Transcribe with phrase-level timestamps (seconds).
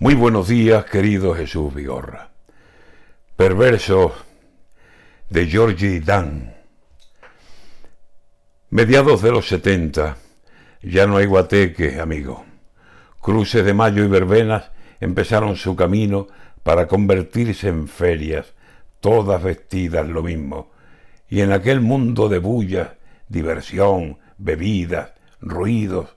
[0.00, 2.30] Muy buenos días, querido Jesús Vigorra.
[3.34, 4.14] Perverso
[5.28, 6.54] de Georgie Dan.
[8.70, 10.16] Mediados de los 70,
[10.82, 12.44] ya no hay guateque, amigo.
[13.20, 16.28] Cruces de mayo y verbenas empezaron su camino
[16.62, 18.54] para convertirse en ferias,
[19.00, 20.70] todas vestidas lo mismo.
[21.28, 22.90] Y en aquel mundo de bullas,
[23.26, 25.10] diversión, bebidas,
[25.40, 26.14] ruidos,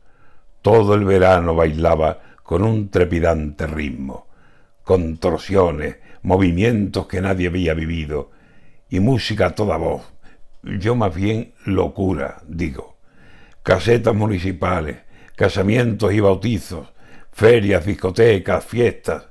[0.62, 4.28] todo el verano bailaba con un trepidante ritmo,
[4.84, 8.32] contorsiones, movimientos que nadie había vivido,
[8.90, 10.12] y música a toda voz.
[10.64, 12.98] Yo más bien locura, digo.
[13.64, 14.98] Casetas municipales,
[15.36, 16.92] casamientos y bautizos,
[17.32, 19.28] ferias, discotecas, fiestas.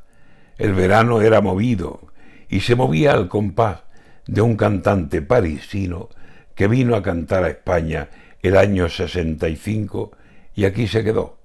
[0.56, 2.08] El verano era movido
[2.48, 3.82] y se movía al compás
[4.26, 6.08] de un cantante parisino
[6.54, 8.08] que vino a cantar a España
[8.42, 10.12] el año 65
[10.54, 11.39] y aquí se quedó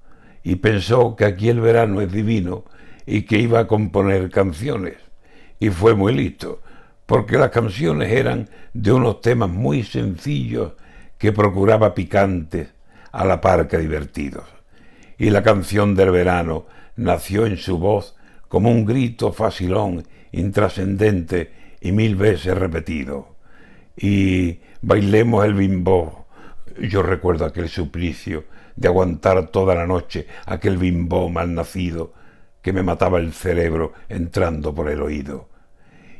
[0.45, 2.65] y pensó que aquí el verano es divino
[3.07, 4.93] y que iba a componer canciones.
[5.59, 6.61] Y fue muy listo,
[7.07, 10.73] porque las canciones eran de unos temas muy sencillos
[11.17, 12.69] que procuraba picantes
[13.11, 14.43] a la par que divertidos.
[15.17, 18.15] Y la canción del verano nació en su voz
[18.47, 23.35] como un grito facilón, intrascendente y mil veces repetido.
[23.97, 26.24] Y bailemos el bimbo.
[26.77, 28.45] Yo recuerdo aquel suplicio
[28.75, 32.13] de aguantar toda la noche aquel bimbo mal nacido
[32.61, 35.47] que me mataba el cerebro entrando por el oído.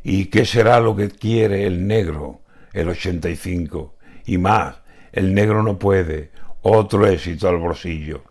[0.02, 3.96] ¿Y qué será lo que quiere el negro, el 85?
[4.28, 4.78] Y más,
[5.12, 6.32] el negro no puede,
[6.62, 8.24] otro éxito al bolsillo.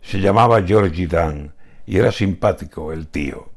[0.00, 1.54] Se llamaba Georgie Dan
[1.86, 3.50] y era simpático el tío.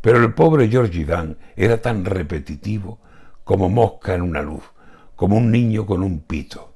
[0.00, 3.00] Pero el pobre Georgie Dan era tan repetitivo
[3.44, 4.62] como mosca en una luz,
[5.16, 6.71] como un niño con un pito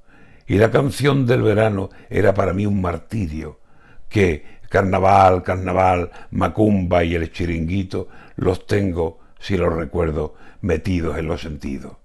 [0.47, 3.61] y la canción del verano era para mí un martirio,
[4.09, 11.41] que carnaval, carnaval, macumba y el chiringuito los tengo, si los recuerdo, metidos en los
[11.41, 11.97] sentidos.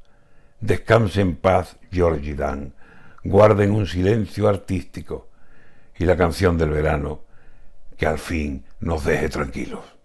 [0.60, 2.74] Descanse en paz, Georgie Dan,
[3.24, 5.30] guarden un silencio artístico
[5.98, 7.22] y la canción del verano
[7.98, 10.01] que al fin nos deje tranquilos.